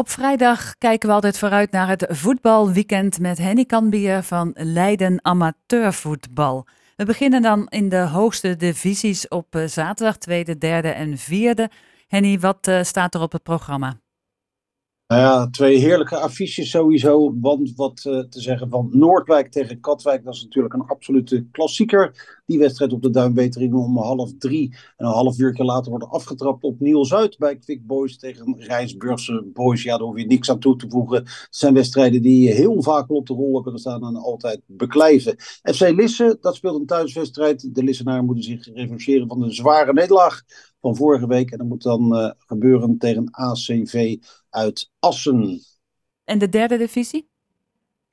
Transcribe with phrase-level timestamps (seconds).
[0.00, 6.66] Op vrijdag kijken we altijd vooruit naar het voetbalweekend met Henny Kanbier van Leiden Amateurvoetbal.
[6.96, 11.70] We beginnen dan in de hoogste divisies op eh, zaterdag, tweede, derde en vierde.
[12.06, 14.00] Henny, wat uh, staat er op het programma?
[15.06, 17.34] Nou ja, twee heerlijke affiches sowieso.
[17.40, 22.37] Want wat uh, te zeggen van Noordwijk tegen Katwijk, dat is natuurlijk een absolute klassieker.
[22.48, 24.74] Die wedstrijd op de Duinbetering om half drie.
[24.96, 29.82] En een half uur later wordt afgetrapt op Nieuw-Zuid bij Quick Boys tegen Rijnsburgse Boys.
[29.82, 31.16] Ja, daar hoef je niks aan toe te voegen.
[31.16, 35.34] Het zijn wedstrijden die heel vaak op de rol kunnen staan en altijd beklijven.
[35.62, 37.74] FC Lisse, dat speelt een thuiswedstrijd.
[37.74, 40.42] De Lissenaren moeten zich revancheren van een zware nederlaag
[40.80, 41.50] van vorige week.
[41.50, 44.16] En dat moet dan uh, gebeuren tegen ACV
[44.50, 45.60] uit Assen.
[46.24, 47.27] En de derde divisie?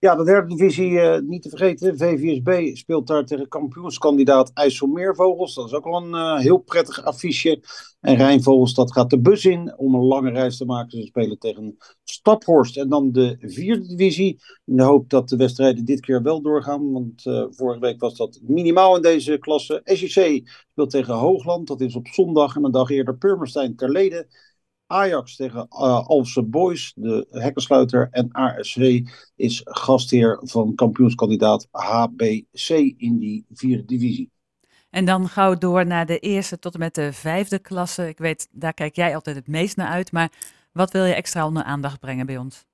[0.00, 5.54] Ja, de derde divisie, uh, niet te vergeten, VVSB speelt daar tegen kampioenskandidaat IJsselmeervogels.
[5.54, 7.62] Dat is ook wel een uh, heel prettig affiche.
[8.00, 10.98] En Rijnvogels, dat gaat de bus in om een lange reis te maken.
[10.98, 12.76] Ze spelen tegen Staphorst.
[12.76, 16.92] En dan de vierde divisie, in de hoop dat de wedstrijden dit keer wel doorgaan.
[16.92, 19.80] Want uh, vorige week was dat minimaal in deze klasse.
[19.84, 22.56] SJC speelt tegen Hoogland, dat is op zondag.
[22.56, 24.26] En een dag eerder Purmerstein ter leden.
[24.88, 28.08] Ajax tegen uh, Alpse Boys, de hekkensluiter.
[28.10, 29.00] En ASV
[29.36, 34.30] is gastheer van kampioenskandidaat HBC in die vierde divisie.
[34.90, 38.08] En dan gauw door naar de eerste tot en met de vijfde klasse.
[38.08, 40.12] Ik weet, daar kijk jij altijd het meest naar uit.
[40.12, 40.32] Maar
[40.72, 42.66] wat wil je extra onder aandacht brengen bij ons?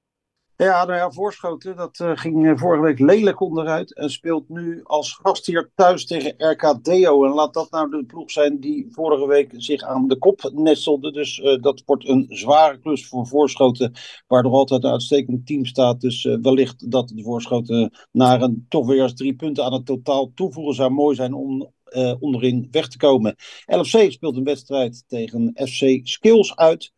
[0.56, 5.12] Ja, nou ja, Voorschoten, dat uh, ging vorige week lelijk onderuit en speelt nu als
[5.12, 7.24] gastheer thuis tegen RK Deo.
[7.24, 11.12] En laat dat nou de ploeg zijn die vorige week zich aan de kop nestelde.
[11.12, 13.92] Dus uh, dat wordt een zware klus voor Voorschoten,
[14.27, 16.00] waar er altijd een uitstekend team staat.
[16.00, 20.33] Dus wellicht dat de Voorschoten naar een toch weer eens drie punten aan het totaal
[20.34, 21.72] toevoegen zou mooi zijn om
[22.20, 23.34] onderin weg te komen.
[23.66, 26.94] LFC speelt een wedstrijd tegen FC Skills uit.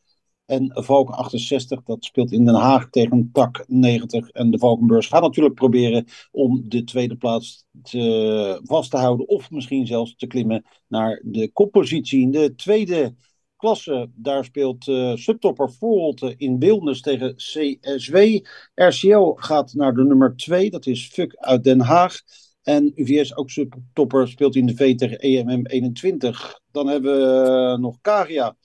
[0.47, 4.29] En Valken 68, dat speelt in Den Haag tegen Tak 90.
[4.29, 9.29] En de Valkenbeurs gaat natuurlijk proberen om de tweede plaats te, vast te houden.
[9.29, 12.21] Of misschien zelfs te klimmen naar de koppositie.
[12.21, 13.15] In de tweede
[13.57, 18.17] klasse, daar speelt uh, subtopper Voorholte in Wilnis tegen CSW.
[18.75, 22.21] RCL gaat naar de nummer 2, dat is Fuck uit Den Haag.
[22.63, 26.61] En UVS, ook subtopper, speelt in de V tegen EMM 21.
[26.71, 28.57] Dan hebben we nog Karia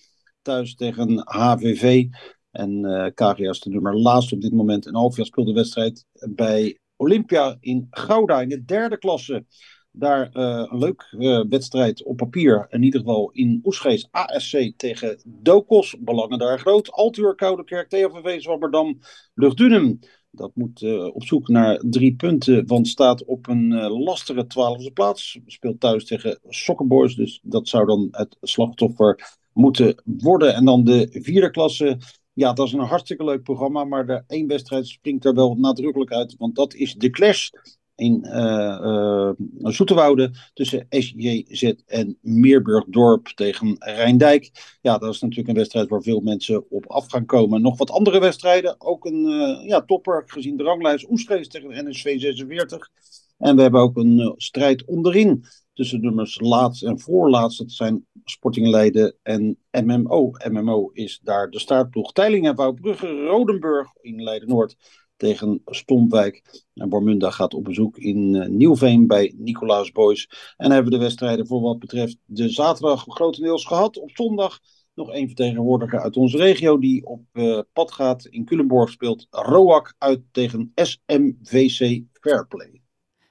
[0.42, 2.08] thuis tegen HVV.
[2.52, 4.86] En uh, Kagia is de nummer laatst op dit moment.
[4.86, 9.46] En Alvia speelt de wedstrijd bij Olympia in Gouda in de derde klasse.
[9.92, 12.66] Daar uh, een leuk uh, wedstrijd op papier.
[12.70, 15.96] In ieder geval in Oesgees ASC tegen Dokos.
[16.00, 16.92] Belangen daar groot.
[16.92, 19.00] Altuur, Koudekerk, THVV, Zwabberdam,
[19.34, 20.00] Luchtdunem.
[20.34, 25.40] Dat moet op zoek naar drie punten, want staat op een uh, lastige twaalfde plaats.
[25.46, 30.56] Speelt thuis tegen Soccerboys, dus dat zou dan het slachtoffer moeten worden.
[30.56, 31.98] En dan de vierde klasse.
[32.34, 36.12] Ja, dat is een hartstikke leuk programma, maar de één wedstrijd springt er wel nadrukkelijk
[36.12, 36.36] uit.
[36.38, 37.50] Want dat is de clash
[37.96, 44.52] in uh, Zoeterwoude tussen SJZ en Meerburgdorp tegen Rijndijk.
[44.82, 47.62] Ja, dat is natuurlijk een wedstrijd waar veel mensen op af gaan komen.
[47.62, 52.20] Nog wat andere wedstrijden, ook een uh, ja, topper gezien de ranglijst Oestrees tegen NSV
[52.20, 52.90] 46.
[53.38, 57.58] En we hebben ook een strijd onderin tussen nummers laatst en voorlaatst.
[57.58, 60.32] Dat zijn Sporting Leiden en MMO.
[60.50, 62.12] MMO is daar de startploeg.
[62.12, 64.76] Teiling en Wouwbrugge, Rodenburg in Leiden-Noord
[65.22, 66.64] tegen Stompwijk.
[66.74, 70.54] En Bormunda gaat op bezoek in uh, Nieuwveen bij Nicolaas Boys.
[70.58, 73.98] En hebben we de wedstrijden voor wat betreft de zaterdag grotendeels gehad.
[73.98, 74.60] Op zondag
[74.94, 78.26] nog één vertegenwoordiger uit onze regio die op uh, pad gaat.
[78.26, 82.82] In Culemborg speelt Roak uit tegen SMVC Fairplay.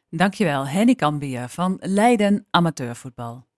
[0.08, 3.48] Dankjewel, Henny Kambier van Leiden Amateurvoetbal.